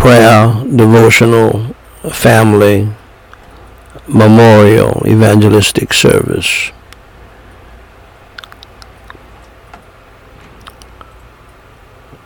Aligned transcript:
Prayer, 0.00 0.64
devotional, 0.64 1.76
family, 2.10 2.88
memorial, 4.08 5.02
evangelistic 5.06 5.92
service. 5.92 6.72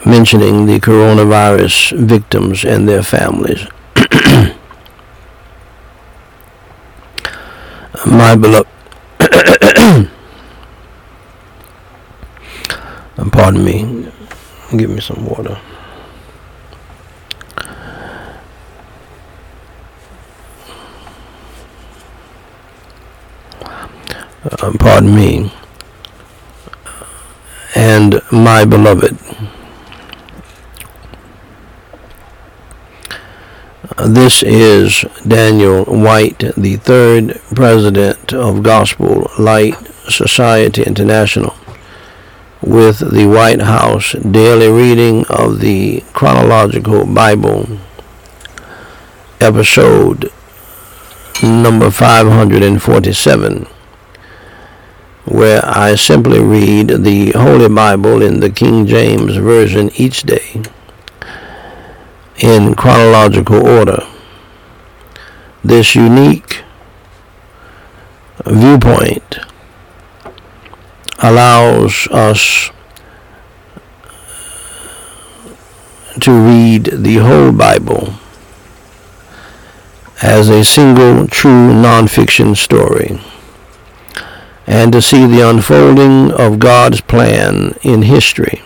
Mentioning 0.07 0.67
the 0.67 0.79
coronavirus 0.79 1.99
victims 1.99 2.65
and 2.65 2.89
their 2.89 3.03
families. 3.03 3.67
My 8.07 8.37
beloved 8.37 8.69
pardon 13.33 13.65
me. 13.65 14.13
Give 14.77 14.91
me 14.91 15.01
some 15.01 15.27
water. 15.27 15.61
Pardon 24.79 25.15
me. 25.15 25.53
And 27.77 28.21
my 28.33 28.65
beloved. 28.65 29.19
This 34.05 34.43
is 34.43 35.05
Daniel 35.27 35.85
Whyte, 35.85 36.41
the 36.57 36.77
third 36.77 37.41
president 37.55 38.33
of 38.33 38.63
Gospel 38.63 39.31
Light 39.39 39.75
Society 40.09 40.83
International, 40.83 41.55
with 42.61 42.99
the 42.99 43.27
Whyte 43.27 43.63
House 43.63 44.13
daily 44.13 44.69
reading 44.69 45.25
of 45.27 45.61
the 45.61 46.03
chronological 46.13 47.07
Bible, 47.07 47.79
episode 49.41 50.33
number 51.43 51.91
547, 51.91 53.67
where 55.25 55.63
I 55.65 55.95
simply 55.95 56.39
read 56.39 56.89
the 56.89 57.33
Holy 57.33 57.69
Bible 57.69 58.21
in 58.21 58.41
the 58.41 58.51
King 58.51 58.87
James 58.87 59.37
Version 59.37 59.91
each 59.95 60.23
day 60.23 60.63
in 62.37 62.75
chronological 62.75 63.67
order. 63.67 64.07
This 65.63 65.95
unique 65.95 66.63
viewpoint 68.45 69.39
allows 71.21 72.07
us 72.11 72.71
to 76.21 76.31
read 76.31 76.85
the 76.85 77.17
whole 77.17 77.51
Bible 77.51 78.13
as 80.23 80.51
a 80.51 80.63
single 80.65 81.27
true 81.27 81.73
nonfiction 81.73 82.55
story 82.55 83.19
and 84.67 84.93
to 84.93 85.03
see 85.03 85.27
the 85.27 85.49
unfolding 85.49 86.31
of 86.33 86.59
God's 86.59 87.01
plan 87.01 87.77
in 87.83 88.03
history 88.03 88.63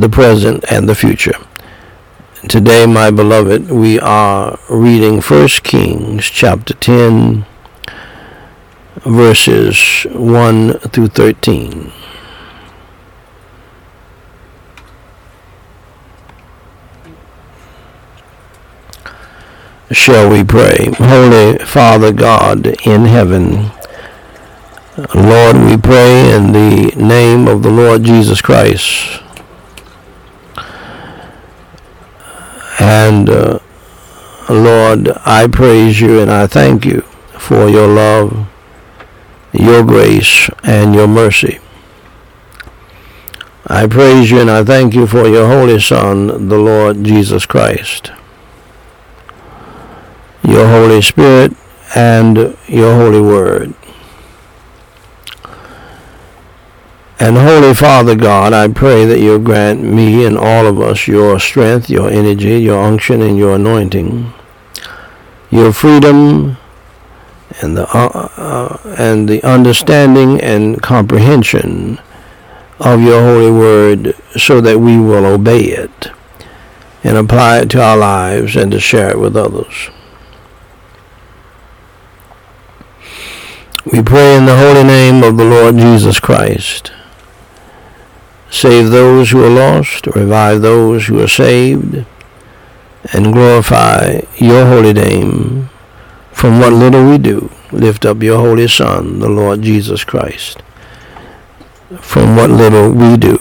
the 0.00 0.08
present, 0.08 0.64
and 0.70 0.88
the 0.88 0.94
future. 0.94 1.34
Today, 2.48 2.86
my 2.86 3.10
beloved, 3.10 3.70
we 3.70 3.98
are 3.98 4.58
reading 4.70 5.20
1 5.20 5.48
Kings 5.64 6.24
chapter 6.26 6.74
10, 6.74 7.44
verses 9.04 10.06
1 10.12 10.78
through 10.78 11.08
13. 11.08 11.92
Shall 19.90 20.30
we 20.30 20.44
pray? 20.44 20.90
Holy 20.98 21.58
Father 21.58 22.12
God 22.12 22.66
in 22.86 23.06
heaven, 23.06 23.70
Lord, 25.14 25.56
we 25.56 25.76
pray 25.76 26.34
in 26.34 26.52
the 26.52 26.92
name 26.96 27.48
of 27.48 27.62
the 27.62 27.70
Lord 27.70 28.02
Jesus 28.02 28.42
Christ 28.42 29.22
And 32.78 33.28
uh, 33.28 33.58
Lord, 34.48 35.10
I 35.24 35.48
praise 35.48 36.00
you 36.00 36.20
and 36.20 36.30
I 36.30 36.46
thank 36.46 36.84
you 36.84 37.02
for 37.38 37.68
your 37.68 37.88
love, 37.88 38.46
your 39.52 39.84
grace, 39.84 40.48
and 40.62 40.94
your 40.94 41.08
mercy. 41.08 41.58
I 43.66 43.86
praise 43.86 44.30
you 44.30 44.40
and 44.40 44.50
I 44.50 44.64
thank 44.64 44.94
you 44.94 45.06
for 45.06 45.26
your 45.26 45.48
Holy 45.48 45.80
Son, 45.80 46.48
the 46.48 46.56
Lord 46.56 47.04
Jesus 47.04 47.44
Christ, 47.44 48.10
your 50.58 50.66
Holy 50.66 51.00
Spirit, 51.00 51.52
and 51.94 52.56
your 52.66 52.92
Holy 52.96 53.20
Word. 53.20 53.74
And 57.20 57.36
Holy 57.36 57.74
Father 57.74 58.16
God, 58.16 58.52
I 58.52 58.66
pray 58.66 59.04
that 59.04 59.20
you 59.20 59.38
grant 59.38 59.82
me 59.82 60.24
and 60.24 60.36
all 60.36 60.66
of 60.66 60.80
us 60.80 61.06
your 61.06 61.38
strength, 61.38 61.88
your 61.88 62.10
energy, 62.10 62.58
your 62.58 62.82
unction, 62.82 63.22
and 63.22 63.38
your 63.38 63.54
anointing, 63.54 64.32
your 65.48 65.72
freedom, 65.72 66.56
and 67.62 67.76
the 67.76 67.88
uh, 67.96 68.28
uh, 68.36 68.94
and 68.98 69.28
the 69.28 69.40
understanding 69.44 70.40
and 70.40 70.82
comprehension 70.82 72.00
of 72.80 73.00
your 73.00 73.22
holy 73.22 73.50
word, 73.50 74.14
so 74.36 74.60
that 74.60 74.80
we 74.80 74.98
will 74.98 75.24
obey 75.24 75.66
it 75.66 76.08
and 77.04 77.16
apply 77.16 77.60
it 77.60 77.70
to 77.70 77.80
our 77.80 77.96
lives 77.96 78.56
and 78.56 78.72
to 78.72 78.80
share 78.80 79.10
it 79.10 79.20
with 79.20 79.36
others. 79.36 79.90
We 83.92 84.02
pray 84.02 84.36
in 84.36 84.46
the 84.46 84.56
holy 84.56 84.84
name 84.84 85.22
of 85.22 85.36
the 85.36 85.44
Lord 85.44 85.76
Jesus 85.76 86.20
Christ 86.20 86.92
Save 88.50 88.90
those 88.90 89.30
who 89.30 89.44
are 89.44 89.50
lost, 89.50 90.06
revive 90.06 90.62
those 90.62 91.06
who 91.06 91.20
are 91.20 91.28
saved, 91.28 92.06
and 93.12 93.32
glorify 93.32 94.22
your 94.36 94.66
holy 94.66 94.94
name. 94.94 95.68
From 96.32 96.58
what 96.58 96.72
little 96.72 97.08
we 97.08 97.18
do, 97.18 97.50
lift 97.72 98.06
up 98.06 98.22
your 98.22 98.38
holy 98.38 98.68
Son, 98.68 99.18
the 99.18 99.28
Lord 99.28 99.62
Jesus 99.62 100.02
Christ. 100.02 100.62
From 102.00 102.36
what 102.36 102.50
little 102.50 102.90
we 102.92 103.16
do. 103.16 103.40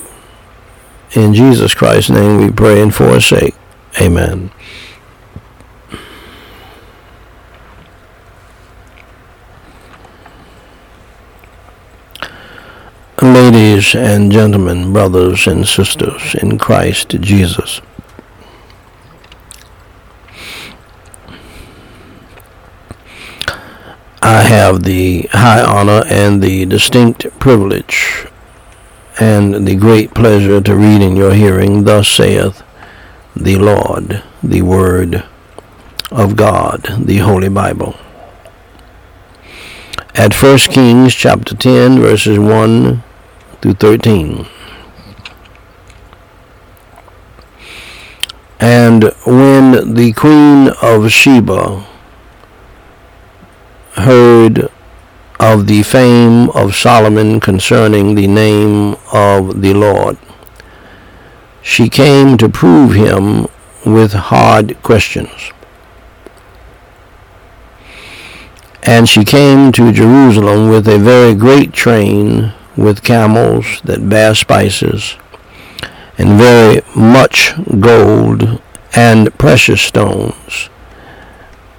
In 1.13 1.33
Jesus 1.33 1.73
Christ's 1.73 2.09
name 2.09 2.41
we 2.41 2.51
pray 2.51 2.81
and 2.81 2.93
forsake. 2.93 3.55
Amen. 4.01 4.51
Ladies 13.19 13.95
and 13.95 14.31
gentlemen, 14.31 14.93
brothers 14.93 15.47
and 15.47 15.67
sisters 15.67 16.35
in 16.35 16.59
Christ 16.59 17.09
Jesus. 17.19 17.81
I 24.21 24.43
have 24.43 24.83
the 24.83 25.23
high 25.31 25.63
honor 25.63 26.03
and 26.05 26.43
the 26.43 26.67
distinct 26.67 27.25
privilege 27.39 28.27
and 29.19 29.67
the 29.67 29.75
great 29.75 30.13
pleasure 30.13 30.61
to 30.61 30.75
read 30.75 31.01
in 31.01 31.15
your 31.15 31.33
hearing, 31.33 31.85
Thus 31.85 32.07
saith 32.07 32.61
the 33.35 33.55
Lord, 33.55 34.21
the 34.43 34.61
Word 34.61 35.23
of 36.11 36.35
God, 36.35 36.83
the 36.99 37.17
Holy 37.17 37.49
Bible. 37.49 37.95
At 40.13 40.39
1 40.39 40.57
Kings 40.59 41.15
chapter 41.15 41.55
10, 41.55 41.99
verses 41.99 42.37
1 42.37 43.03
through 43.61 43.73
13. 43.73 44.47
And 48.59 49.03
when 49.25 49.93
the 49.93 50.13
queen 50.13 50.69
of 50.81 51.11
Sheba 51.11 51.85
heard 53.95 54.69
of 55.39 55.67
the 55.67 55.83
fame 55.83 56.49
of 56.51 56.75
Solomon 56.75 57.39
concerning 57.39 58.15
the 58.15 58.27
name 58.27 58.95
of 59.13 59.61
the 59.61 59.73
Lord. 59.73 60.17
She 61.61 61.89
came 61.89 62.37
to 62.37 62.49
prove 62.49 62.93
him 62.93 63.47
with 63.85 64.13
hard 64.13 64.81
questions. 64.81 65.51
And 68.83 69.07
she 69.07 69.25
came 69.25 69.71
to 69.73 69.91
Jerusalem 69.91 70.69
with 70.69 70.87
a 70.87 70.97
very 70.97 71.35
great 71.35 71.73
train 71.73 72.53
with 72.77 73.03
camels 73.03 73.81
that 73.83 74.07
bear 74.07 74.35
spices, 74.35 75.17
and 76.17 76.37
very 76.37 76.81
much 76.95 77.53
gold 77.79 78.61
and 78.95 79.37
precious 79.37 79.81
stones. 79.81 80.69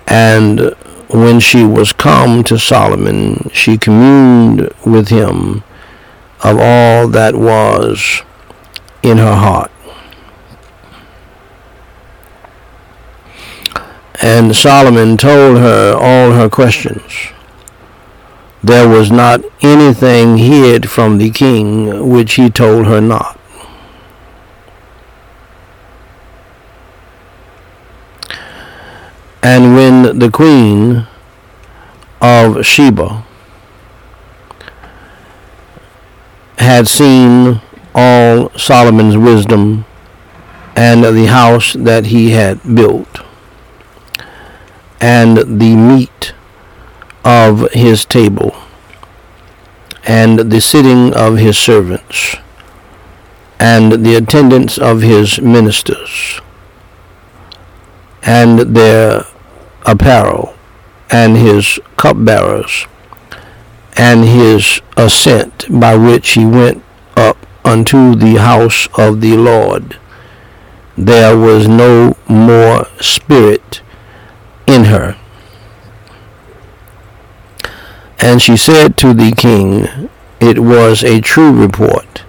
And 0.06 0.74
when 1.08 1.40
she 1.40 1.64
was 1.64 1.92
come 1.92 2.44
to 2.44 2.58
Solomon, 2.58 3.48
she 3.52 3.78
communed 3.78 4.70
with 4.84 5.08
him 5.08 5.62
of 6.44 6.58
all 6.58 7.08
that 7.08 7.34
was 7.34 8.22
in 9.02 9.18
her 9.18 9.34
heart. 9.34 9.70
And 14.20 14.54
Solomon 14.54 15.16
told 15.16 15.58
her 15.58 15.94
all 15.94 16.32
her 16.32 16.48
questions. 16.48 17.32
There 18.62 18.88
was 18.88 19.10
not 19.10 19.40
anything 19.62 20.38
hid 20.38 20.90
from 20.90 21.18
the 21.18 21.30
king 21.30 22.08
which 22.08 22.34
he 22.34 22.50
told 22.50 22.86
her 22.86 23.00
not. 23.00 23.38
And 29.42 29.74
when 29.74 30.18
the 30.18 30.30
queen 30.30 31.06
of 32.20 32.66
Sheba 32.66 33.24
had 36.58 36.88
seen 36.88 37.60
all 37.94 38.50
Solomon's 38.50 39.16
wisdom 39.16 39.84
and 40.76 41.04
the 41.04 41.26
house 41.26 41.72
that 41.74 42.06
he 42.06 42.30
had 42.30 42.60
built, 42.74 43.20
and 45.00 45.36
the 45.36 45.76
meat 45.76 46.34
of 47.24 47.70
his 47.72 48.04
table, 48.04 48.54
and 50.04 50.50
the 50.50 50.60
sitting 50.60 51.12
of 51.14 51.36
his 51.38 51.58
servants, 51.58 52.36
and 53.58 54.04
the 54.04 54.14
attendance 54.14 54.78
of 54.78 55.02
his 55.02 55.40
ministers, 55.40 56.40
and 58.22 58.76
their 58.76 59.24
apparel, 59.84 60.54
and 61.10 61.36
his 61.36 61.80
cupbearers, 61.96 62.86
and 63.96 64.24
his 64.24 64.80
ascent 64.96 65.66
by 65.68 65.96
which 65.96 66.30
he 66.30 66.44
went 66.44 66.82
up 67.16 67.36
unto 67.64 68.14
the 68.14 68.36
house 68.36 68.88
of 68.96 69.20
the 69.20 69.36
Lord. 69.36 69.98
There 70.96 71.36
was 71.36 71.68
no 71.68 72.16
more 72.28 72.86
spirit 73.00 73.82
in 74.66 74.84
her. 74.84 75.16
And 78.20 78.42
she 78.42 78.56
said 78.56 78.96
to 78.98 79.14
the 79.14 79.32
king, 79.32 80.10
It 80.40 80.58
was 80.58 81.04
a 81.04 81.20
true 81.20 81.52
report 81.52 82.24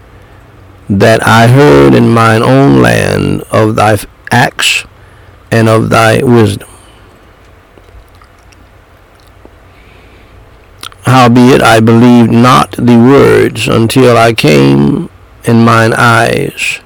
that 0.89 1.25
I 1.25 1.47
heard 1.47 1.93
in 1.93 2.13
mine 2.13 2.41
own 2.41 2.81
land 2.81 3.43
of 3.51 3.75
thy 3.75 3.97
acts 4.31 4.85
and 5.51 5.67
of 5.67 5.89
thy 5.89 6.23
wisdom. 6.23 6.69
Howbeit 11.03 11.61
I 11.63 11.79
believed 11.79 12.31
not 12.31 12.71
the 12.71 12.97
words 12.97 13.67
until 13.67 14.15
I 14.15 14.33
came 14.33 15.09
and 15.45 15.65
mine 15.65 15.93
eyes 15.93 16.79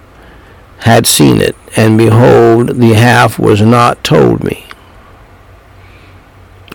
had 0.80 1.08
seen 1.08 1.42
it, 1.42 1.56
and 1.76 1.98
behold, 1.98 2.80
the 2.80 2.94
half 2.94 3.40
was 3.40 3.62
not 3.62 4.04
told 4.04 4.44
me. 4.44 4.66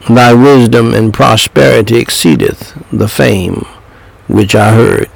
Thy 0.09 0.33
wisdom 0.33 0.95
and 0.95 1.13
prosperity 1.13 1.99
exceedeth 1.99 2.83
the 2.91 3.09
fame 3.09 3.67
which 4.27 4.55
I 4.55 4.73
heard. 4.73 5.11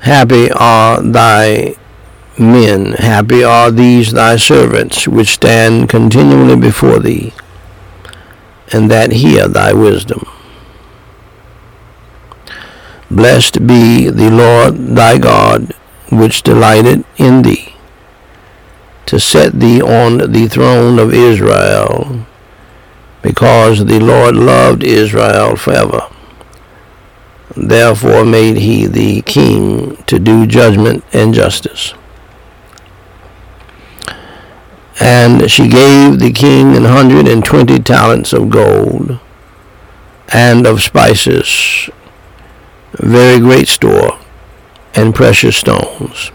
Happy 0.00 0.50
are 0.50 1.02
thy 1.02 1.76
men, 2.38 2.92
happy 2.92 3.44
are 3.44 3.70
these 3.70 4.12
thy 4.12 4.36
servants, 4.36 5.06
which 5.06 5.28
stand 5.28 5.90
continually 5.90 6.56
before 6.56 7.00
thee, 7.00 7.34
and 8.72 8.90
that 8.90 9.12
hear 9.12 9.46
thy 9.46 9.74
wisdom. 9.74 10.26
Blessed 13.10 13.66
be 13.66 14.08
the 14.08 14.30
Lord 14.30 14.96
thy 14.96 15.18
God, 15.18 15.74
which 16.10 16.42
delighted 16.42 17.04
in 17.18 17.42
thee 17.42 17.73
to 19.06 19.20
set 19.20 19.60
thee 19.60 19.82
on 19.82 20.32
the 20.32 20.48
throne 20.48 20.98
of 20.98 21.12
Israel, 21.12 22.26
because 23.22 23.84
the 23.84 24.00
Lord 24.00 24.34
loved 24.34 24.82
Israel 24.82 25.56
forever. 25.56 26.08
Therefore 27.56 28.24
made 28.24 28.56
he 28.56 28.86
thee 28.86 29.22
king 29.22 29.96
to 30.06 30.18
do 30.18 30.46
judgment 30.46 31.04
and 31.12 31.34
justice. 31.34 31.94
And 35.00 35.50
she 35.50 35.68
gave 35.68 36.18
the 36.18 36.32
king 36.32 36.76
an 36.76 36.84
hundred 36.84 37.28
and 37.28 37.44
twenty 37.44 37.78
talents 37.78 38.32
of 38.32 38.50
gold, 38.50 39.18
and 40.32 40.66
of 40.66 40.82
spices, 40.82 41.90
very 42.92 43.38
great 43.38 43.68
store, 43.68 44.18
and 44.94 45.14
precious 45.14 45.56
stones 45.56 46.30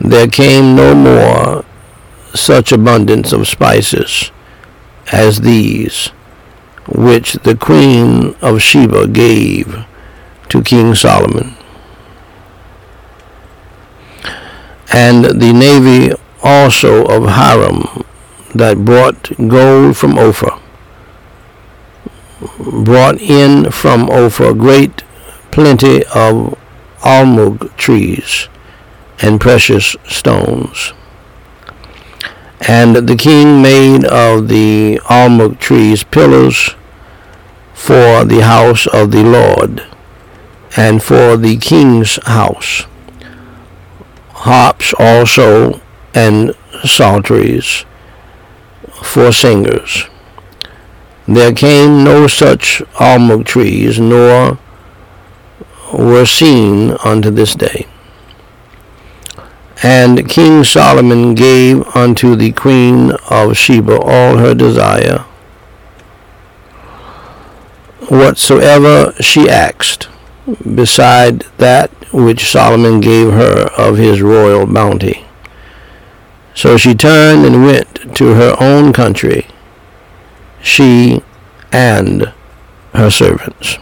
there 0.00 0.26
came 0.28 0.74
no 0.74 0.94
more 0.94 1.64
such 2.34 2.72
abundance 2.72 3.32
of 3.32 3.46
spices 3.46 4.30
as 5.12 5.40
these 5.40 6.08
which 6.88 7.34
the 7.44 7.54
queen 7.56 8.34
of 8.40 8.62
Sheba 8.62 9.06
gave 9.08 9.84
to 10.48 10.62
King 10.62 10.94
Solomon. 10.94 11.54
And 14.92 15.24
the 15.24 15.52
navy 15.52 16.12
also 16.42 17.06
of 17.06 17.28
Hiram 17.28 18.04
that 18.54 18.84
brought 18.84 19.30
gold 19.48 19.96
from 19.96 20.18
Ophir 20.18 20.58
brought 22.58 23.20
in 23.20 23.70
from 23.70 24.08
Ophir 24.10 24.54
great 24.54 25.04
plenty 25.50 26.04
of 26.06 26.58
almug 27.02 27.74
trees 27.76 28.48
and 29.22 29.40
precious 29.40 29.96
stones. 30.06 30.92
And 32.60 33.08
the 33.08 33.16
king 33.16 33.62
made 33.62 34.04
of 34.04 34.48
the 34.48 35.00
almug 35.04 35.58
trees 35.58 36.04
pillars 36.04 36.74
for 37.74 38.24
the 38.24 38.42
house 38.42 38.86
of 38.86 39.10
the 39.10 39.22
Lord 39.22 39.82
and 40.76 41.02
for 41.02 41.36
the 41.36 41.56
king's 41.56 42.18
house, 42.26 42.86
harps 44.30 44.94
also 44.98 45.80
and 46.14 46.54
psalteries 46.84 47.84
for 49.02 49.32
singers. 49.32 50.06
There 51.26 51.52
came 51.52 52.04
no 52.04 52.26
such 52.26 52.82
almug 52.94 53.46
trees, 53.46 53.98
nor 53.98 54.58
were 55.92 56.26
seen 56.26 56.92
unto 57.04 57.30
this 57.30 57.54
day. 57.54 57.86
And 59.82 60.28
King 60.28 60.62
Solomon 60.62 61.34
gave 61.34 61.86
unto 61.96 62.36
the 62.36 62.52
queen 62.52 63.12
of 63.30 63.56
Sheba 63.56 63.98
all 63.98 64.36
her 64.36 64.54
desire, 64.54 65.24
whatsoever 68.08 69.14
she 69.20 69.48
asked, 69.48 70.08
beside 70.74 71.46
that 71.56 71.90
which 72.12 72.50
Solomon 72.50 73.00
gave 73.00 73.32
her 73.32 73.70
of 73.78 73.96
his 73.96 74.20
royal 74.20 74.66
bounty. 74.66 75.24
So 76.54 76.76
she 76.76 76.94
turned 76.94 77.46
and 77.46 77.64
went 77.64 78.14
to 78.16 78.34
her 78.34 78.56
own 78.60 78.92
country, 78.92 79.46
she 80.60 81.22
and 81.72 82.32
her 82.92 83.10
servants. 83.10 83.78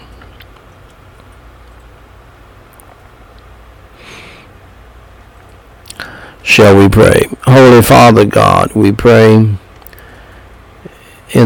Shall 6.49 6.79
we 6.79 6.89
pray? 6.89 7.29
Holy 7.43 7.83
Father 7.83 8.25
God, 8.25 8.73
we 8.73 8.91
pray 8.91 9.35
in 9.35 9.59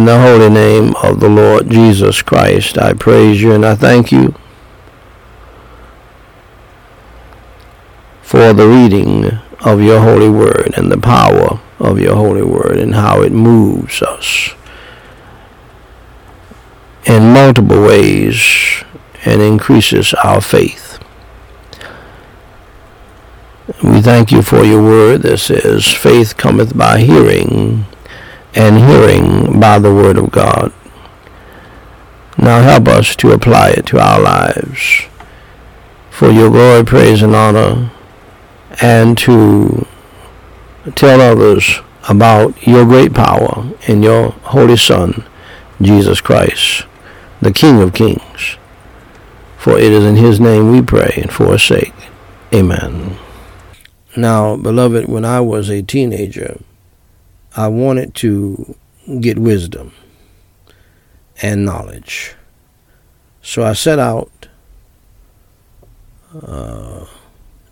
the 0.05 0.21
holy 0.21 0.49
name 0.49 0.95
of 1.03 1.19
the 1.19 1.29
Lord 1.29 1.69
Jesus 1.69 2.23
Christ. 2.23 2.79
I 2.79 2.93
praise 2.93 3.43
you 3.43 3.51
and 3.51 3.67
I 3.67 3.75
thank 3.75 4.13
you 4.13 4.37
for 8.23 8.53
the 8.53 8.69
reading 8.69 9.25
of 9.65 9.83
your 9.83 10.01
holy 10.01 10.31
word 10.31 10.73
and 10.77 10.91
the 10.91 10.99
power 10.99 11.61
of 11.81 11.99
your 11.99 12.15
holy 12.15 12.45
word 12.45 12.79
and 12.79 12.95
how 12.95 13.23
it 13.23 13.33
moves 13.33 14.03
us 14.03 14.51
in 17.07 17.33
multiple 17.33 17.83
ways 17.83 18.85
and 19.25 19.43
increases 19.43 20.15
our 20.23 20.41
faith. 20.41 20.92
We 23.83 24.03
thank 24.03 24.33
you 24.33 24.43
for 24.43 24.65
your 24.65 24.83
word 24.83 25.23
that 25.23 25.39
says, 25.39 25.87
faith 25.87 26.37
cometh 26.37 26.77
by 26.77 26.99
hearing, 26.99 27.85
and 28.55 28.79
hearing 28.79 29.61
by 29.61 29.79
the 29.79 29.95
word 29.95 30.19
of 30.19 30.31
God. 30.31 30.73
Now 32.37 32.63
help 32.63 32.89
us 32.89 33.15
to 33.17 33.31
apply 33.31 33.71
it 33.71 33.87
to 33.87 34.01
our 34.01 34.21
lives 34.21 35.07
for 36.11 36.31
your 36.31 36.51
glory, 36.51 36.85
praise, 36.85 37.23
and 37.23 37.35
honor, 37.35 37.91
and 38.81 39.17
to 39.19 39.87
tell 40.95 41.21
others 41.21 41.81
about 42.09 42.67
your 42.67 42.85
great 42.85 43.15
power 43.15 43.73
in 43.87 44.03
your 44.03 44.31
Holy 44.43 44.77
Son, 44.77 45.25
Jesus 45.81 46.21
Christ, 46.21 46.87
the 47.41 47.53
King 47.53 47.81
of 47.81 47.95
Kings. 47.95 48.57
For 49.57 49.79
it 49.79 49.93
is 49.93 50.05
in 50.05 50.17
his 50.17 50.39
name 50.39 50.71
we 50.71 50.83
pray 50.83 51.15
and 51.17 51.33
for 51.33 51.53
his 51.53 51.63
sake. 51.63 51.95
Amen. 52.53 53.19
Now, 54.17 54.57
beloved, 54.57 55.09
when 55.09 55.25
I 55.25 55.41
was 55.41 55.71
a 55.71 55.83
teenager, 55.83 56.61
I 57.57 57.69
wanted 57.69 58.15
to 58.17 58.77
get 59.21 59.39
wisdom 59.39 59.93
and 61.41 61.65
knowledge. 61.65 62.35
So 63.41 63.65
I 63.65 63.73
set 63.73 63.99
out 63.99 64.49
uh, 66.35 67.07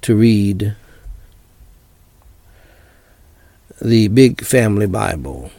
to 0.02 0.16
read 0.16 0.74
the 3.80 4.08
Big 4.08 4.42
Family 4.42 4.86
Bible 4.86 5.50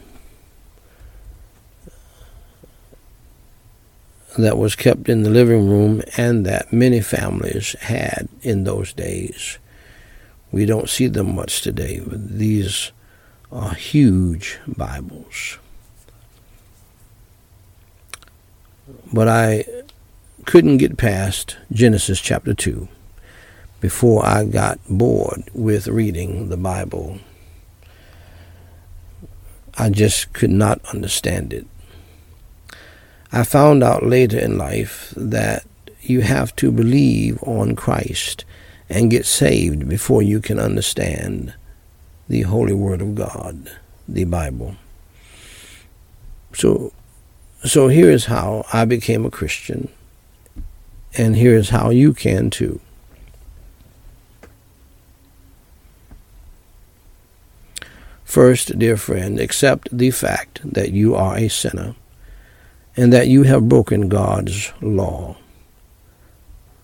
that 4.38 4.56
was 4.56 4.74
kept 4.74 5.08
in 5.08 5.22
the 5.22 5.30
living 5.30 5.68
room 5.68 6.02
and 6.16 6.46
that 6.46 6.72
many 6.72 7.00
families 7.00 7.76
had 7.80 8.28
in 8.42 8.64
those 8.64 8.92
days. 8.92 9.58
We 10.52 10.66
don't 10.66 10.90
see 10.90 11.06
them 11.06 11.34
much 11.34 11.62
today, 11.62 12.00
but 12.06 12.38
these 12.38 12.92
are 13.50 13.74
huge 13.74 14.58
Bibles. 14.68 15.58
But 19.10 19.28
I 19.28 19.64
couldn't 20.44 20.76
get 20.76 20.98
past 20.98 21.56
Genesis 21.72 22.20
chapter 22.20 22.52
2 22.52 22.86
before 23.80 24.26
I 24.26 24.44
got 24.44 24.78
bored 24.88 25.44
with 25.54 25.88
reading 25.88 26.50
the 26.50 26.58
Bible. 26.58 27.18
I 29.78 29.88
just 29.88 30.34
could 30.34 30.50
not 30.50 30.84
understand 30.92 31.54
it. 31.54 31.66
I 33.32 33.44
found 33.44 33.82
out 33.82 34.04
later 34.04 34.38
in 34.38 34.58
life 34.58 35.14
that 35.16 35.64
you 36.02 36.20
have 36.20 36.54
to 36.56 36.70
believe 36.70 37.42
on 37.44 37.74
Christ 37.74 38.44
and 38.92 39.10
get 39.10 39.24
saved 39.24 39.88
before 39.88 40.22
you 40.22 40.38
can 40.38 40.60
understand 40.60 41.54
the 42.28 42.42
Holy 42.42 42.74
Word 42.74 43.00
of 43.00 43.14
God, 43.14 43.72
the 44.06 44.24
Bible. 44.24 44.76
So, 46.52 46.92
so 47.64 47.88
here 47.88 48.10
is 48.10 48.26
how 48.26 48.66
I 48.70 48.84
became 48.84 49.24
a 49.24 49.30
Christian, 49.30 49.88
and 51.16 51.36
here 51.36 51.56
is 51.56 51.70
how 51.70 51.88
you 51.88 52.12
can 52.12 52.50
too. 52.50 52.80
First, 58.24 58.78
dear 58.78 58.98
friend, 58.98 59.40
accept 59.40 59.88
the 59.90 60.10
fact 60.10 60.60
that 60.64 60.92
you 60.92 61.14
are 61.14 61.38
a 61.38 61.48
sinner 61.48 61.94
and 62.94 63.10
that 63.10 63.28
you 63.28 63.44
have 63.44 63.70
broken 63.70 64.10
God's 64.10 64.70
law, 64.82 65.38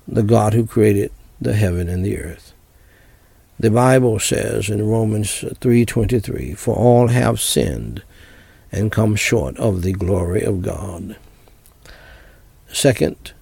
the 0.07 0.23
God 0.23 0.55
who 0.55 0.67
created 0.67 1.13
the 1.41 1.55
heaven 1.55 1.89
and 1.89 2.05
the 2.05 2.19
earth. 2.19 2.53
The 3.61 3.71
Bible 3.71 4.19
says 4.19 4.69
in 4.69 4.87
Romans 4.87 5.45
3:23, 5.61 6.55
"For 6.55 6.75
all 6.75 7.09
have 7.09 7.41
sinned 7.41 8.03
and 8.71 8.93
come 8.93 9.17
short 9.17 9.57
of 9.59 9.83
the 9.83 9.93
glory 9.93 10.43
of 10.43 10.63
God." 10.63 11.17
Second, 12.73 13.33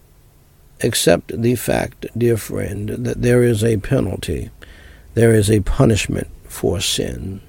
accept 0.82 1.40
the 1.40 1.54
fact, 1.54 2.06
dear 2.16 2.36
friend, 2.36 2.90
that 2.90 3.22
there 3.22 3.42
is 3.42 3.64
a 3.64 3.78
penalty, 3.78 4.50
there 5.14 5.34
is 5.34 5.50
a 5.50 5.60
punishment 5.60 6.28
for 6.44 6.80
sin. 6.80 7.40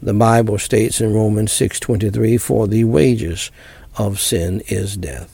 The 0.00 0.14
Bible 0.14 0.58
states 0.58 1.00
in 1.00 1.12
Romans 1.12 1.52
6:23, 1.52 2.36
"For 2.36 2.68
the 2.68 2.84
wages 2.84 3.50
of 3.96 4.20
sin 4.20 4.62
is 4.68 4.96
death." 4.96 5.33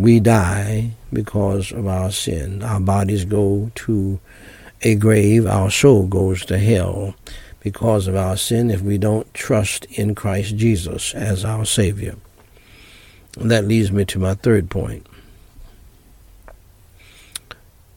We 0.00 0.18
die 0.18 0.92
because 1.12 1.72
of 1.72 1.86
our 1.86 2.10
sin. 2.10 2.62
Our 2.62 2.80
bodies 2.80 3.26
go 3.26 3.70
to 3.74 4.18
a 4.80 4.94
grave, 4.94 5.44
our 5.46 5.70
soul 5.70 6.06
goes 6.06 6.46
to 6.46 6.58
hell 6.58 7.14
because 7.60 8.06
of 8.06 8.16
our 8.16 8.38
sin 8.38 8.70
if 8.70 8.80
we 8.80 8.96
don't 8.96 9.32
trust 9.34 9.84
in 9.90 10.14
Christ 10.14 10.56
Jesus 10.56 11.12
as 11.14 11.44
our 11.44 11.66
Savior. 11.66 12.16
And 13.38 13.50
that 13.50 13.66
leads 13.66 13.92
me 13.92 14.06
to 14.06 14.18
my 14.18 14.32
third 14.32 14.70
point. 14.70 15.06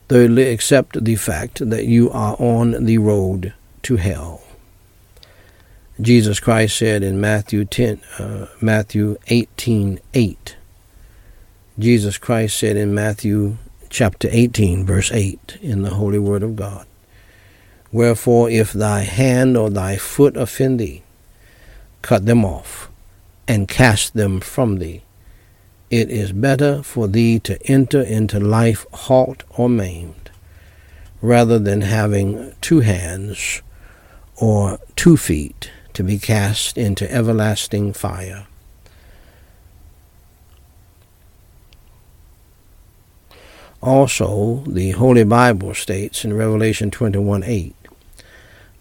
Thirdly, 0.09 0.49
accept 0.49 1.01
the 1.01 1.15
fact 1.15 1.69
that 1.69 1.85
you 1.85 2.11
are 2.11 2.35
on 2.37 2.83
the 2.83 2.97
road 2.97 3.53
to 3.83 3.95
hell. 3.95 4.41
Jesus 6.01 6.41
Christ 6.41 6.75
said 6.75 7.01
in 7.01 7.21
Matthew 7.21 7.63
10, 7.63 8.01
uh, 8.19 8.47
Matthew 8.59 9.15
18, 9.27 10.01
8. 10.13 10.57
Jesus 11.79 12.17
Christ 12.17 12.57
said 12.57 12.77
in 12.77 12.93
Matthew 12.93 13.57
chapter 13.89 14.27
18, 14.31 14.85
verse 14.85 15.11
8, 15.11 15.57
in 15.61 15.81
the 15.81 15.91
Holy 15.91 16.19
Word 16.19 16.43
of 16.43 16.55
God, 16.55 16.85
Wherefore, 17.91 18.49
if 18.49 18.73
thy 18.73 19.01
hand 19.01 19.55
or 19.55 19.69
thy 19.69 19.97
foot 19.97 20.35
offend 20.35 20.79
thee, 20.79 21.03
cut 22.01 22.25
them 22.25 22.43
off, 22.43 22.89
and 23.47 23.67
cast 23.67 24.13
them 24.13 24.39
from 24.39 24.79
thee 24.79 25.03
it 25.93 26.09
is 26.09 26.31
better 26.31 26.81
for 26.81 27.07
thee 27.07 27.37
to 27.37 27.61
enter 27.67 28.01
into 28.01 28.39
life 28.39 28.83
halt 28.93 29.43
or 29.51 29.69
maimed, 29.69 30.31
rather 31.21 31.59
than 31.59 31.81
having 31.81 32.51
two 32.61 32.79
hands 32.79 33.61
or 34.35 34.79
two 34.95 35.15
feet 35.15 35.69
to 35.93 36.03
be 36.03 36.17
cast 36.17 36.79
into 36.79 37.05
everlasting 37.13 37.93
fire. 37.93 38.47
Also, 43.83 44.63
the 44.65 44.91
Holy 44.91 45.25
Bible 45.25 45.73
states 45.73 46.23
in 46.23 46.33
Revelation 46.33 46.89
21 46.89 47.43
8, 47.43 47.75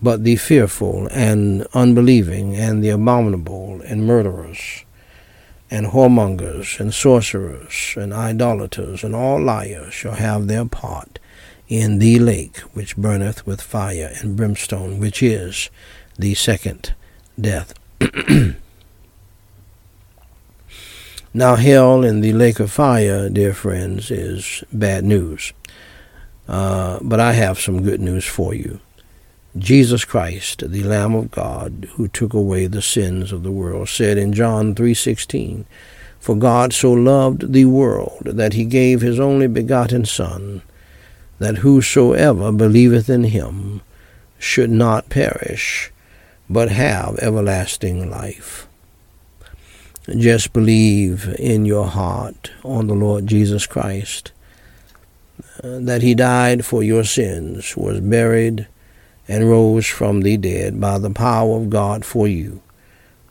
But 0.00 0.23
the 0.23 0.37
fearful 0.37 1.09
and 1.11 1.66
unbelieving 1.75 2.54
and 2.54 2.85
the 2.85 2.90
abominable 2.90 3.80
and 3.85 4.06
murderers 4.06 4.85
and 5.73 5.88
whoremongers, 5.88 6.78
and 6.78 6.94
sorcerers, 6.94 7.94
and 7.97 8.12
idolaters, 8.12 9.02
and 9.02 9.16
all 9.16 9.42
liars 9.42 9.92
shall 9.92 10.12
have 10.12 10.47
their 10.47 10.66
part 10.66 11.18
in 11.66 11.99
the 11.99 12.21
lake 12.21 12.59
which 12.75 12.97
burneth 12.97 13.44
with 13.44 13.61
fire 13.61 14.12
and 14.21 14.37
brimstone, 14.37 15.00
which 15.00 15.21
is 15.21 15.68
the 16.16 16.35
second 16.35 16.94
death. 17.40 17.75
now, 21.34 21.56
hell 21.56 22.04
in 22.04 22.20
the 22.20 22.34
lake 22.34 22.60
of 22.60 22.70
fire, 22.70 23.30
dear 23.30 23.54
friends, 23.54 24.10
is 24.10 24.62
bad 24.70 25.02
news. 25.02 25.54
Uh, 26.46 26.98
but 27.00 27.20
I 27.20 27.32
have 27.32 27.58
some 27.58 27.82
good 27.82 28.02
news 28.02 28.26
for 28.26 28.52
you. 28.52 28.80
Jesus 29.56 30.04
Christ, 30.04 30.62
the 30.70 30.82
Lamb 30.82 31.14
of 31.14 31.30
God, 31.30 31.88
who 31.94 32.08
took 32.08 32.34
away 32.34 32.66
the 32.66 32.82
sins 32.82 33.32
of 33.32 33.42
the 33.42 33.50
world, 33.50 33.88
said 33.88 34.18
in 34.18 34.34
John 34.34 34.74
3:16, 34.74 35.64
"For 36.20 36.34
God 36.36 36.74
so 36.74 36.92
loved 36.92 37.54
the 37.54 37.64
world 37.64 38.24
that 38.26 38.52
he 38.52 38.64
gave 38.66 39.00
his 39.00 39.18
only 39.18 39.46
begotten 39.46 40.04
Son, 40.04 40.60
that 41.38 41.58
whosoever 41.58 42.52
believeth 42.52 43.08
in 43.08 43.24
him 43.24 43.80
should 44.38 44.70
not 44.70 45.08
perish, 45.08 45.90
but 46.50 46.70
have 46.70 47.18
everlasting 47.20 48.10
life." 48.10 48.66
Just 50.11 50.52
believe 50.52 51.32
in 51.38 51.64
your 51.64 51.87
heart 51.87 52.50
on 52.64 52.88
the 52.88 52.94
Lord 52.94 53.26
Jesus 53.26 53.66
Christ, 53.66 54.32
uh, 55.62 55.78
that 55.80 56.02
he 56.02 56.14
died 56.14 56.66
for 56.66 56.82
your 56.82 57.04
sins, 57.04 57.76
was 57.76 58.00
buried, 58.00 58.66
and 59.28 59.49
rose 59.49 59.87
from 59.87 60.23
the 60.23 60.37
dead 60.37 60.80
by 60.80 60.99
the 60.99 61.11
power 61.11 61.56
of 61.56 61.71
God 61.71 62.04
for 62.04 62.26
you, 62.26 62.62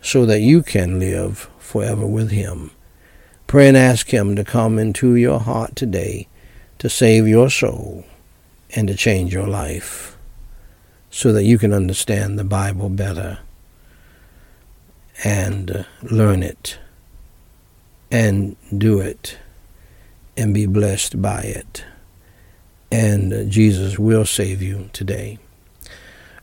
so 0.02 0.26
that 0.26 0.40
you 0.40 0.64
can 0.64 0.98
live 0.98 1.50
forever 1.60 2.08
with 2.08 2.32
him. 2.32 2.72
Pray 3.48 3.68
and 3.68 3.76
ask 3.76 4.14
him 4.14 4.36
to 4.38 4.46
come 4.46 4.80
into 4.80 5.16
your 5.16 5.42
heart 5.42 5.76
today 5.76 6.28
to 6.80 6.90
save 6.90 7.28
your 7.28 7.50
soul 7.50 8.06
and 8.74 8.88
to 8.88 8.96
change 8.96 9.34
your 9.34 9.48
life 9.48 10.18
so 11.10 11.34
that 11.34 11.44
you 11.44 11.58
can 11.58 11.74
understand 11.74 12.40
the 12.40 12.46
Bible 12.46 12.88
better. 12.88 13.40
And 15.24 15.72
uh, 15.72 15.84
learn 16.04 16.44
it 16.44 16.80
and 18.10 18.56
do 18.76 19.00
it 19.00 19.38
and 20.36 20.54
be 20.54 20.66
blessed 20.66 21.22
by 21.22 21.42
it. 21.42 21.86
And 22.92 23.34
uh, 23.34 23.44
Jesus 23.46 23.98
will 23.98 24.26
save 24.26 24.62
you 24.62 24.90
today. 24.94 25.40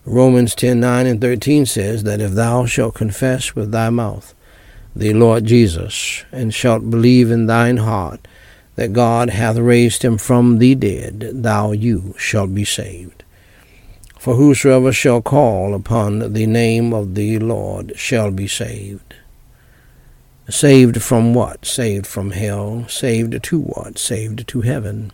Romans 0.04 0.54
10 0.54 0.80
9 0.80 1.06
and 1.06 1.20
13 1.20 1.66
says 1.66 2.04
that 2.04 2.20
if 2.20 2.32
thou 2.32 2.64
shalt 2.64 2.94
confess 2.94 3.54
with 3.54 3.72
thy 3.72 3.90
mouth 3.90 4.34
the 4.96 5.12
Lord 5.12 5.44
Jesus, 5.44 6.24
and 6.32 6.52
shalt 6.52 6.90
believe 6.90 7.30
in 7.30 7.46
thine 7.46 7.76
heart 7.76 8.26
that 8.74 8.92
God 8.92 9.30
hath 9.30 9.56
raised 9.56 10.02
him 10.02 10.18
from 10.18 10.58
the 10.58 10.74
dead, 10.74 11.30
thou 11.34 11.72
you 11.72 12.14
shalt 12.18 12.54
be 12.54 12.64
saved. 12.64 13.22
For 14.18 14.34
whosoever 14.34 14.92
shall 14.92 15.22
call 15.22 15.74
upon 15.74 16.32
the 16.32 16.46
name 16.46 16.92
of 16.92 17.14
the 17.14 17.38
Lord 17.38 17.92
shall 17.96 18.30
be 18.30 18.48
saved. 18.48 19.14
Saved 20.50 21.02
from 21.02 21.34
what? 21.34 21.64
Saved 21.64 22.06
from 22.06 22.32
hell. 22.32 22.86
Saved 22.88 23.42
to 23.42 23.60
what? 23.60 23.98
Saved 23.98 24.48
to 24.48 24.62
heaven. 24.62 25.12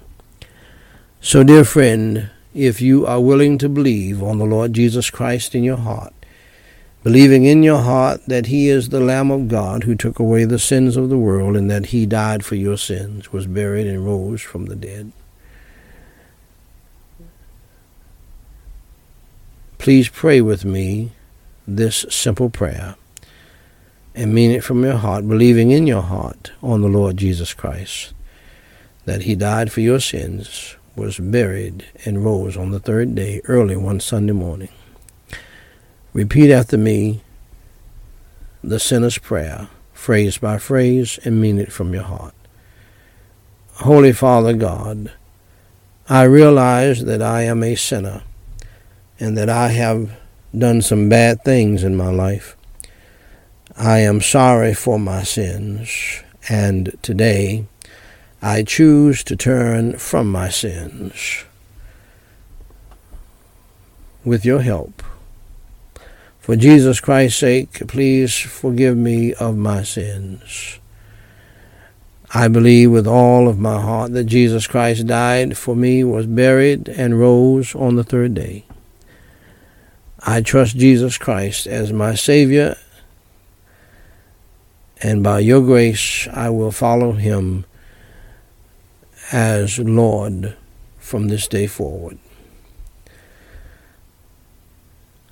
So, 1.20 1.42
dear 1.42 1.64
friend, 1.64 2.30
if 2.54 2.80
you 2.80 3.04
are 3.04 3.20
willing 3.20 3.58
to 3.58 3.68
believe 3.68 4.23
on 4.23 4.38
the 4.38 4.44
Lord 4.44 4.73
Jesus 4.73 5.11
Christ 5.11 5.54
in 5.54 5.64
your 5.64 5.76
heart, 5.76 6.14
believing 7.02 7.44
in 7.44 7.62
your 7.62 7.82
heart 7.82 8.23
that 8.26 8.46
he 8.46 8.68
is 8.68 8.88
the 8.88 9.00
Lamb 9.00 9.30
of 9.30 9.49
God 9.49 9.84
who 9.84 9.94
took 9.94 10.18
away 10.18 10.44
the 10.44 10.58
sins 10.58 10.96
of 10.96 11.08
the 11.11 11.18
world 11.18 11.56
and 11.56 11.70
that 11.70 11.87
he 11.87 12.06
died 12.06 12.44
for 12.44 12.54
your 12.54 12.78
sins, 12.78 13.32
was 13.32 13.46
buried, 13.46 13.87
and 13.87 14.04
rose 14.06 14.40
from 14.40 14.66
the 14.66 14.76
dead, 14.76 15.12
please 19.85 20.09
pray 20.09 20.41
with 20.41 20.64
me 20.64 21.12
this 21.69 22.07
simple 22.09 22.49
prayer 22.49 22.95
and 24.14 24.33
mean 24.33 24.50
it 24.50 24.64
from 24.64 24.83
your 24.83 24.97
heart, 24.97 25.29
believing 25.29 25.73
in 25.73 25.87
your 25.87 26.00
heart 26.00 26.53
on 26.62 26.81
the 26.81 26.88
Lord 26.88 27.19
Jesus 27.19 27.53
Christ, 27.53 28.14
that 29.05 29.25
he 29.25 29.35
died 29.35 29.71
for 29.71 29.83
your 29.83 30.00
sins, 30.00 30.76
was 30.97 31.19
buried, 31.19 31.85
and 32.07 32.25
rose 32.25 32.57
on 32.57 32.71
the 32.71 32.81
third 32.81 33.14
day 33.14 33.43
early 33.45 33.76
one 33.76 34.00
Sunday 34.00 34.33
morning. 34.33 34.71
Repeat 36.14 36.50
after 36.50 36.79
me 36.79 37.21
the 38.62 38.81
sinner's 38.81 39.19
prayer, 39.19 39.69
phrase 39.93 40.38
by 40.38 40.57
phrase, 40.57 41.19
and 41.26 41.43
mean 41.43 41.59
it 41.59 41.71
from 41.71 41.93
your 41.93 42.05
heart. 42.05 42.33
Holy 43.75 44.14
Father 44.14 44.55
God, 44.55 45.12
I 46.09 46.23
realize 46.23 47.05
that 47.05 47.21
I 47.21 47.43
am 47.43 47.62
a 47.62 47.75
sinner 47.75 48.23
and 49.21 49.37
that 49.37 49.49
I 49.49 49.68
have 49.68 50.16
done 50.56 50.83
some 50.83 51.09
bad 51.09 51.42
things 51.44 51.83
in 51.85 51.97
my 51.97 52.11
life. 52.11 52.56
I 53.76 53.99
am 53.99 54.21
sorry 54.21 54.75
for 54.75 54.99
my 54.99 55.23
sins, 55.23 56.22
and 56.48 56.96
today 57.03 57.66
I 58.40 58.62
choose 58.62 59.24
to 59.24 59.37
turn 59.37 59.98
from 59.98 60.31
my 60.31 60.48
sins. 60.48 61.44
With 64.24 64.44
your 64.44 64.62
help. 64.62 65.03
For 66.40 66.57
Jesus 66.57 67.00
Christ's 67.00 67.40
sake, 67.40 67.87
please 67.88 68.38
forgive 68.38 68.96
me 68.96 69.33
of 69.35 69.57
my 69.57 69.83
sins. 69.83 70.79
I 72.33 72.48
believe 72.48 72.90
with 72.90 73.07
all 73.07 73.48
of 73.48 73.59
my 73.59 73.81
heart 73.81 74.12
that 74.12 74.24
Jesus 74.24 74.66
Christ 74.66 75.07
died 75.07 75.57
for 75.57 75.74
me, 75.74 76.05
was 76.05 76.27
buried, 76.27 76.88
and 76.88 77.18
rose 77.18 77.74
on 77.74 77.96
the 77.96 78.05
third 78.05 78.35
day. 78.35 78.64
I 80.26 80.40
trust 80.40 80.76
Jesus 80.76 81.18
Christ 81.18 81.66
as 81.66 81.92
my 81.92 82.14
Savior 82.14 82.76
and 85.02 85.22
by 85.22 85.40
your 85.40 85.60
grace 85.60 86.26
I 86.32 86.48
will 86.48 86.72
follow 86.72 87.12
him 87.12 87.66
as 89.30 89.78
Lord 89.78 90.56
from 90.98 91.28
this 91.28 91.46
day 91.46 91.66
forward. 91.66 92.18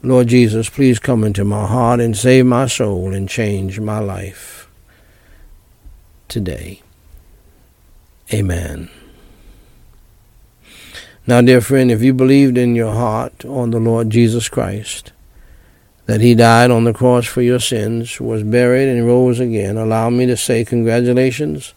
Lord 0.02 0.26
Jesus, 0.26 0.68
please 0.68 0.98
come 0.98 1.24
into 1.24 1.44
my 1.44 1.66
heart 1.66 2.00
and 2.00 2.16
save 2.16 2.44
my 2.44 2.66
soul 2.66 3.14
and 3.14 3.28
change 3.28 3.80
my 3.80 3.98
life 3.98 4.68
today. 6.28 6.82
Amen. 8.32 8.90
Now, 11.24 11.40
dear 11.40 11.60
friend, 11.60 11.88
if 11.88 12.02
you 12.02 12.12
believed 12.12 12.58
in 12.58 12.74
your 12.74 12.94
heart 12.94 13.44
on 13.44 13.70
the 13.70 13.78
Lord 13.78 14.10
Jesus 14.10 14.48
Christ, 14.48 15.12
that 16.06 16.20
he 16.20 16.34
died 16.34 16.72
on 16.72 16.82
the 16.82 16.92
cross 16.92 17.26
for 17.26 17.42
your 17.42 17.60
sins, 17.60 18.20
was 18.20 18.42
buried, 18.42 18.88
and 18.88 19.06
rose 19.06 19.38
again, 19.38 19.76
allow 19.76 20.10
me 20.10 20.26
to 20.26 20.36
say 20.36 20.64
congratulations 20.64 21.74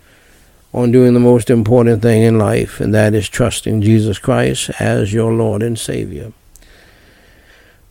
on 0.73 0.91
doing 0.91 1.13
the 1.13 1.19
most 1.19 1.51
important 1.51 2.01
thing 2.01 2.23
in 2.23 2.39
life, 2.39 2.79
and 2.79 2.91
that 2.95 3.13
is 3.13 3.29
trusting 3.29 3.83
Jesus 3.83 4.17
Christ 4.17 4.71
as 4.79 5.13
your 5.13 5.31
Lord 5.31 5.61
and 5.61 5.77
Savior. 5.77 6.33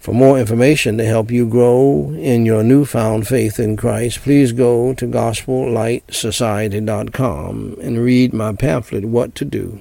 For 0.00 0.12
more 0.12 0.40
information 0.40 0.98
to 0.98 1.04
help 1.04 1.30
you 1.30 1.48
grow 1.48 2.12
in 2.16 2.44
your 2.44 2.64
newfound 2.64 3.28
faith 3.28 3.60
in 3.60 3.76
Christ, 3.76 4.22
please 4.22 4.50
go 4.50 4.92
to 4.94 5.06
GospelLightSociety.com 5.06 7.76
and 7.80 8.02
read 8.02 8.32
my 8.32 8.52
pamphlet, 8.54 9.04
What 9.04 9.36
to 9.36 9.44
Do 9.44 9.80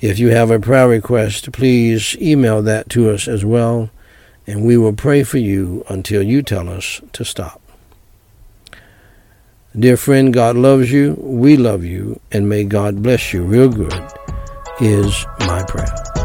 If 0.00 0.18
you 0.18 0.30
have 0.30 0.50
a 0.50 0.60
prayer 0.60 0.88
request, 0.88 1.52
please 1.52 2.16
email 2.20 2.62
that 2.62 2.90
to 2.90 3.10
us 3.10 3.26
as 3.26 3.44
well 3.44 3.90
and 4.46 4.64
we 4.64 4.76
will 4.76 4.92
pray 4.92 5.22
for 5.22 5.38
you 5.38 5.84
until 5.88 6.22
you 6.22 6.42
tell 6.42 6.68
us 6.68 7.00
to 7.12 7.24
stop. 7.24 7.60
Dear 9.76 9.96
friend, 9.96 10.32
God 10.32 10.56
loves 10.56 10.92
you, 10.92 11.14
we 11.18 11.56
love 11.56 11.84
you, 11.84 12.20
and 12.30 12.48
may 12.48 12.64
God 12.64 13.02
bless 13.02 13.32
you 13.32 13.42
real 13.42 13.68
good, 13.68 13.92
is 14.80 15.26
my 15.40 15.64
prayer. 15.64 16.23